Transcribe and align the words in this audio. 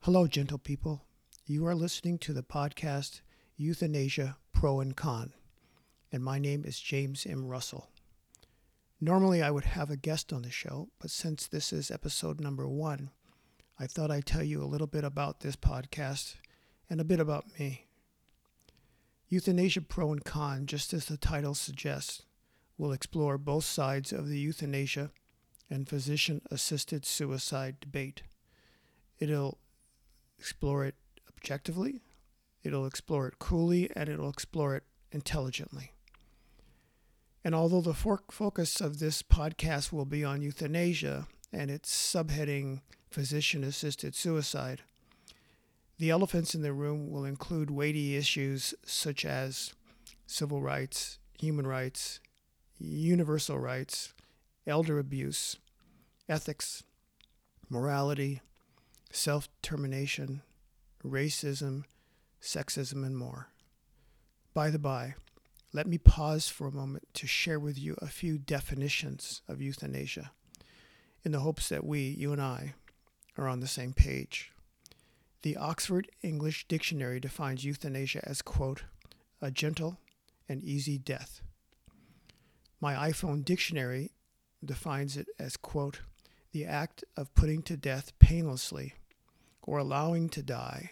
Hello, 0.00 0.26
gentle 0.26 0.58
people. 0.58 1.04
You 1.46 1.64
are 1.66 1.74
listening 1.74 2.18
to 2.18 2.32
the 2.32 2.42
podcast 2.42 3.20
Euthanasia 3.56 4.36
Pro 4.52 4.80
and 4.80 4.96
Con, 4.96 5.32
and 6.10 6.22
my 6.22 6.38
name 6.38 6.64
is 6.64 6.80
James 6.80 7.24
M. 7.24 7.46
Russell. 7.46 7.88
Normally, 9.00 9.42
I 9.42 9.50
would 9.50 9.64
have 9.64 9.90
a 9.90 9.96
guest 9.96 10.32
on 10.32 10.42
the 10.42 10.50
show, 10.50 10.90
but 11.00 11.10
since 11.10 11.46
this 11.46 11.72
is 11.72 11.90
episode 11.90 12.40
number 12.40 12.68
one, 12.68 13.10
I 13.78 13.86
thought 13.86 14.10
I'd 14.10 14.26
tell 14.26 14.42
you 14.42 14.62
a 14.62 14.66
little 14.66 14.86
bit 14.86 15.04
about 15.04 15.40
this 15.40 15.56
podcast 15.56 16.34
and 16.90 17.00
a 17.00 17.04
bit 17.04 17.20
about 17.20 17.58
me. 17.58 17.86
Euthanasia 19.28 19.80
Pro 19.80 20.12
and 20.12 20.24
Con, 20.24 20.66
just 20.66 20.92
as 20.92 21.06
the 21.06 21.16
title 21.16 21.54
suggests, 21.54 22.22
will 22.82 22.92
explore 22.92 23.38
both 23.38 23.62
sides 23.62 24.12
of 24.12 24.28
the 24.28 24.40
euthanasia 24.40 25.08
and 25.70 25.88
physician 25.88 26.42
assisted 26.50 27.06
suicide 27.06 27.76
debate. 27.78 28.22
It'll 29.20 29.58
explore 30.36 30.84
it 30.84 30.96
objectively, 31.28 32.00
it'll 32.64 32.84
explore 32.84 33.28
it 33.28 33.38
coolly, 33.38 33.88
and 33.94 34.08
it'll 34.08 34.28
explore 34.28 34.74
it 34.74 34.82
intelligently. 35.12 35.92
And 37.44 37.54
although 37.54 37.82
the 37.82 37.94
focus 37.94 38.80
of 38.80 38.98
this 38.98 39.22
podcast 39.22 39.92
will 39.92 40.04
be 40.04 40.24
on 40.24 40.42
euthanasia 40.42 41.28
and 41.52 41.70
its 41.70 41.88
subheading 41.88 42.80
physician 43.12 43.62
assisted 43.62 44.16
suicide, 44.16 44.82
the 45.98 46.10
elephants 46.10 46.52
in 46.52 46.62
the 46.62 46.72
room 46.72 47.12
will 47.12 47.24
include 47.24 47.70
weighty 47.70 48.16
issues 48.16 48.74
such 48.84 49.24
as 49.24 49.72
civil 50.26 50.60
rights, 50.60 51.20
human 51.38 51.64
rights, 51.64 52.18
universal 52.78 53.58
rights, 53.58 54.14
elder 54.66 54.98
abuse, 54.98 55.56
ethics, 56.28 56.82
morality, 57.68 58.40
self 59.10 59.48
determination, 59.60 60.42
racism, 61.04 61.84
sexism, 62.40 63.04
and 63.04 63.16
more. 63.16 63.48
By 64.54 64.70
the 64.70 64.78
by, 64.78 65.14
let 65.72 65.86
me 65.86 65.98
pause 65.98 66.48
for 66.48 66.66
a 66.66 66.72
moment 66.72 67.08
to 67.14 67.26
share 67.26 67.58
with 67.58 67.78
you 67.78 67.96
a 68.02 68.08
few 68.08 68.36
definitions 68.38 69.40
of 69.48 69.62
euthanasia 69.62 70.32
in 71.24 71.32
the 71.32 71.40
hopes 71.40 71.68
that 71.68 71.84
we, 71.84 72.00
you 72.00 72.32
and 72.32 72.42
I, 72.42 72.74
are 73.38 73.48
on 73.48 73.60
the 73.60 73.66
same 73.66 73.92
page. 73.92 74.52
The 75.42 75.56
Oxford 75.56 76.10
English 76.22 76.66
Dictionary 76.68 77.20
defines 77.20 77.64
euthanasia 77.64 78.20
as, 78.28 78.42
quote, 78.42 78.84
a 79.40 79.50
gentle 79.50 79.98
and 80.48 80.62
easy 80.62 80.98
death. 80.98 81.40
My 82.82 83.10
iPhone 83.10 83.44
dictionary 83.44 84.10
defines 84.64 85.16
it 85.16 85.28
as, 85.38 85.56
quote, 85.56 86.00
the 86.50 86.64
act 86.64 87.04
of 87.16 87.32
putting 87.32 87.62
to 87.62 87.76
death 87.76 88.12
painlessly 88.18 88.94
or 89.62 89.78
allowing 89.78 90.28
to 90.30 90.42
die 90.42 90.90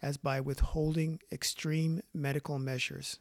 as 0.00 0.16
by 0.18 0.40
withholding 0.40 1.18
extreme 1.32 2.00
medical 2.14 2.60
measures 2.60 3.18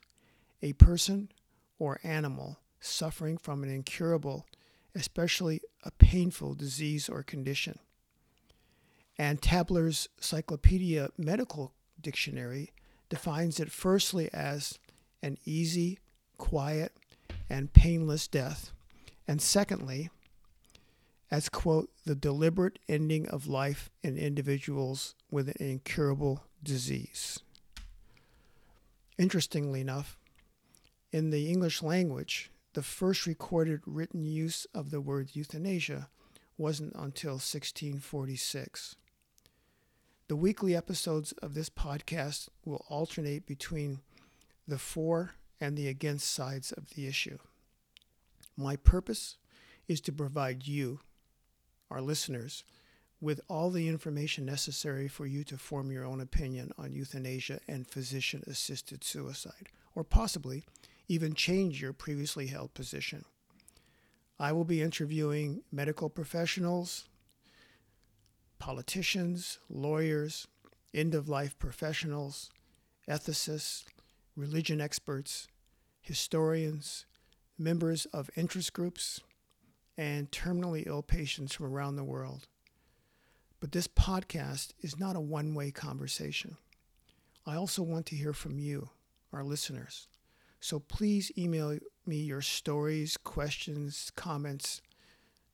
a 0.61 0.73
person 0.73 1.31
or 1.79 1.99
animal 2.03 2.59
suffering 2.79 3.39
from 3.39 3.63
an 3.63 3.69
incurable, 3.71 4.45
especially 4.93 5.59
a 5.83 5.89
painful 5.89 6.53
disease 6.53 7.09
or 7.09 7.23
condition. 7.23 7.79
And 9.17 9.41
Taber's 9.41 10.09
Cyclopedia 10.19 11.09
Medical 11.17 11.73
Dictionary 11.99 12.71
defines 13.09 13.59
it 13.59 13.71
firstly 13.71 14.29
as 14.31 14.77
an 15.23 15.39
easy, 15.43 15.97
quiet, 16.37 16.91
and 17.49 17.73
painless 17.73 18.27
death, 18.27 18.71
and 19.27 19.41
secondly, 19.41 20.09
as, 21.31 21.49
quote, 21.49 21.89
the 22.05 22.15
deliberate 22.15 22.79
ending 22.87 23.27
of 23.27 23.47
life 23.47 23.89
in 24.03 24.17
individuals 24.17 25.15
with 25.31 25.49
an 25.49 25.55
incurable 25.59 26.43
disease. 26.63 27.39
Interestingly 29.17 29.81
enough, 29.81 30.17
in 31.11 31.29
the 31.29 31.49
English 31.49 31.81
language, 31.81 32.51
the 32.73 32.83
first 32.83 33.25
recorded 33.25 33.81
written 33.85 34.25
use 34.25 34.67
of 34.73 34.91
the 34.91 34.99
word 34.99 35.29
euthanasia 35.33 36.09
wasn't 36.57 36.93
until 36.93 37.33
1646. 37.33 38.95
The 40.27 40.35
weekly 40.35 40.75
episodes 40.75 41.31
of 41.33 41.53
this 41.53 41.69
podcast 41.69 42.49
will 42.65 42.85
alternate 42.89 43.45
between 43.45 43.99
the 44.67 44.77
for 44.77 45.35
and 45.59 45.77
the 45.77 45.87
against 45.87 46.31
sides 46.31 46.71
of 46.71 46.91
the 46.91 47.07
issue. 47.07 47.37
My 48.57 48.75
purpose 48.75 49.37
is 49.87 50.01
to 50.01 50.11
provide 50.11 50.67
you, 50.67 50.99
our 51.89 52.01
listeners, 52.01 52.63
with 53.21 53.41
all 53.49 53.69
the 53.71 53.87
information 53.87 54.45
necessary 54.45 55.07
for 55.07 55.25
you 55.25 55.43
to 55.45 55.57
form 55.57 55.91
your 55.91 56.05
own 56.05 56.21
opinion 56.21 56.71
on 56.77 56.93
euthanasia 56.93 57.59
and 57.67 57.87
physician 57.87 58.43
assisted 58.47 59.03
suicide, 59.03 59.69
or 59.95 60.03
possibly 60.03 60.63
even 61.07 61.33
change 61.33 61.81
your 61.81 61.93
previously 61.93 62.47
held 62.47 62.73
position. 62.73 63.23
I 64.37 64.51
will 64.51 64.65
be 64.65 64.81
interviewing 64.81 65.61
medical 65.71 66.09
professionals, 66.09 67.05
politicians, 68.59 69.59
lawyers, 69.69 70.47
end 70.93 71.15
of 71.15 71.29
life 71.29 71.57
professionals, 71.57 72.49
ethicists, 73.07 73.85
religion 74.35 74.81
experts, 74.81 75.47
historians, 76.01 77.05
members 77.57 78.05
of 78.07 78.29
interest 78.35 78.73
groups, 78.73 79.21
and 79.97 80.29
terminally 80.31 80.85
ill 80.85 81.01
patients 81.01 81.55
from 81.55 81.67
around 81.67 81.95
the 81.95 82.03
world. 82.03 82.47
But 83.59 83.71
this 83.71 83.87
podcast 83.87 84.73
is 84.81 84.99
not 84.99 85.15
a 85.15 85.21
one 85.21 85.55
way 85.55 85.71
conversation. 85.71 86.57
I 87.45 87.55
also 87.55 87.81
want 87.81 88.05
to 88.07 88.15
hear 88.15 88.33
from 88.33 88.59
you, 88.59 88.89
our 89.31 89.43
listeners. 89.43 90.07
So 90.59 90.79
please 90.79 91.31
email 91.37 91.77
me 92.05 92.17
your 92.17 92.41
stories, 92.41 93.17
questions, 93.17 94.11
comments 94.15 94.81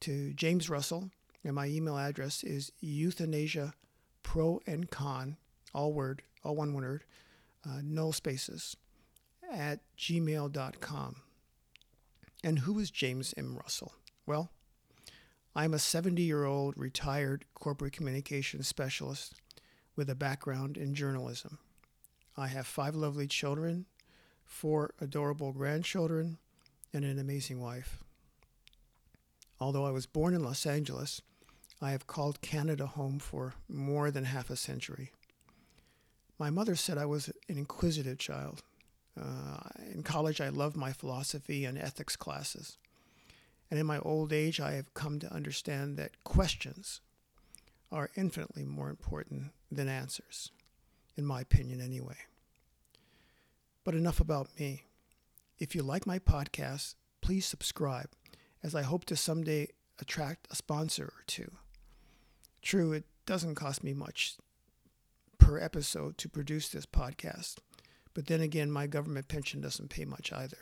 to 0.02 0.34
James 0.34 0.70
Russell, 0.70 1.12
and 1.44 1.54
my 1.54 1.68
email 1.68 1.98
address 1.98 2.44
is 2.44 2.72
euthanasia 2.80 3.74
pro 4.24 4.60
and 4.66 4.90
con, 4.90 5.38
all 5.74 5.94
word, 5.94 6.22
all 6.44 6.56
one 6.56 6.74
word, 6.74 7.04
uh, 7.66 7.82
no 7.84 8.12
spaces, 8.12 8.76
at 9.52 9.80
gmail.com. 9.98 11.16
And 12.44 12.60
who 12.60 12.80
is 12.80 12.90
James 12.90 13.34
M. 13.38 13.56
Russell? 13.56 13.94
Well, 14.26 14.50
I'm 15.56 15.74
a 15.74 15.80
70 15.80 16.22
year 16.22 16.46
old 16.46 16.76
retired 16.78 17.46
corporate 17.54 17.94
communications 17.94 18.68
specialist 18.68 19.36
with 19.96 20.10
a 20.10 20.16
background 20.16 20.78
in 20.78 20.96
journalism. 20.96 21.60
I 22.38 22.48
have 22.48 22.66
five 22.66 22.96
lovely 22.96 23.28
children, 23.28 23.86
four 24.46 24.94
adorable 25.02 25.52
grandchildren, 25.52 26.38
and 26.94 27.04
an 27.04 27.20
amazing 27.20 27.60
wife. 27.60 28.04
Although 29.60 29.86
I 29.86 29.92
was 29.92 30.06
born 30.06 30.34
in 30.34 30.44
Los 30.44 30.66
Angeles, 30.66 31.22
I 31.82 31.92
have 31.92 32.08
called 32.08 32.42
Canada 32.42 32.86
home 32.86 33.20
for 33.20 33.54
more 33.68 34.10
than 34.10 34.26
half 34.26 34.50
a 34.50 34.56
century. 34.56 35.12
My 36.42 36.50
mother 36.50 36.76
said 36.76 36.98
I 36.98 37.06
was 37.06 37.28
an 37.50 37.60
inquisitive 37.60 38.18
child. 38.18 38.64
Uh, 39.16 39.60
in 39.94 40.02
college, 40.02 40.42
I 40.42 40.50
loved 40.50 40.76
my 40.76 40.92
philosophy 40.92 41.66
and 41.66 41.78
ethics 41.78 42.16
classes. 42.16 42.80
And 43.70 43.80
in 43.80 43.86
my 43.86 44.00
old 44.00 44.34
age, 44.34 44.60
I 44.60 44.72
have 44.72 44.96
come 44.96 45.20
to 45.20 45.32
understand 45.32 45.98
that 45.98 46.24
questions 46.24 47.00
are 47.92 48.10
infinitely 48.16 48.66
more 48.66 48.90
important 48.90 49.52
than 49.72 49.88
answers, 49.88 50.50
in 51.16 51.28
my 51.28 51.42
opinion, 51.42 51.80
anyway. 51.80 52.18
But 53.84 53.94
enough 53.94 54.20
about 54.20 54.60
me. 54.60 54.86
If 55.60 55.76
you 55.76 55.84
like 55.84 56.08
my 56.08 56.18
podcast, 56.18 56.96
please 57.22 57.46
subscribe, 57.46 58.10
as 58.64 58.74
I 58.74 58.82
hope 58.82 59.06
to 59.06 59.16
someday 59.16 59.68
attract 60.00 60.48
a 60.50 60.56
sponsor 60.56 61.06
or 61.06 61.24
two. 61.28 61.52
True, 62.64 62.94
it 62.94 63.06
doesn't 63.28 63.54
cost 63.54 63.84
me 63.84 63.94
much 63.94 64.38
per 65.52 65.60
episode 65.60 66.18
to 66.18 66.30
produce 66.30 66.70
this 66.70 66.86
podcast, 66.86 67.56
but 68.14 68.28
then 68.28 68.40
again, 68.40 68.72
my 68.72 68.88
government 68.88 69.28
pension 69.28 69.60
doesn't 69.60 69.90
pay 69.90 70.06
much 70.06 70.32
either. 70.32 70.60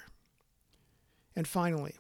And 1.36 1.48
finally, 1.48 1.94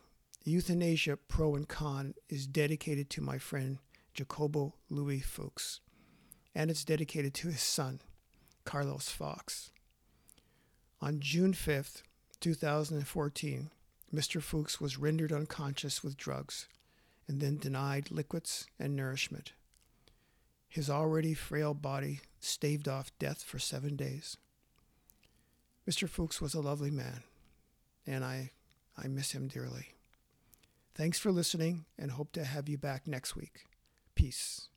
Euthanasia 0.43 1.15
Pro 1.15 1.53
and 1.53 1.67
Con 1.67 2.15
is 2.29 2.47
dedicated 2.47 3.07
to 3.11 3.21
my 3.21 3.37
friend 3.37 3.77
Jacobo 4.15 4.73
Louis 4.89 5.19
Fuchs, 5.19 5.81
and 6.55 6.71
it's 6.71 6.83
dedicated 6.83 7.35
to 7.35 7.49
his 7.49 7.61
son, 7.61 8.01
Carlos 8.65 9.07
Fuchs. 9.07 9.69
On 10.99 11.19
June 11.19 11.53
5th, 11.53 12.01
2014, 12.39 13.69
Mr. 14.11 14.41
Fuchs 14.41 14.81
was 14.81 14.97
rendered 14.97 15.31
unconscious 15.31 16.03
with 16.03 16.17
drugs 16.17 16.67
and 17.27 17.39
then 17.39 17.57
denied 17.57 18.09
liquids 18.09 18.65
and 18.79 18.95
nourishment. 18.95 19.53
His 20.67 20.89
already 20.89 21.35
frail 21.35 21.75
body 21.75 22.21
staved 22.39 22.87
off 22.87 23.11
death 23.19 23.43
for 23.43 23.59
seven 23.59 23.95
days. 23.95 24.37
Mr. 25.89 26.07
Fuchs 26.07 26.39
was 26.39 26.53
a 26.53 26.61
lovely 26.61 26.91
man, 26.91 27.23
and 28.05 28.23
I, 28.23 28.51
I 28.97 29.07
miss 29.07 29.31
him 29.31 29.47
dearly. 29.47 29.95
Thanks 30.93 31.17
for 31.17 31.31
listening 31.31 31.85
and 31.97 32.11
hope 32.11 32.31
to 32.33 32.43
have 32.43 32.69
you 32.69 32.77
back 32.77 33.07
next 33.07 33.35
week. 33.35 33.65
Peace. 34.15 34.67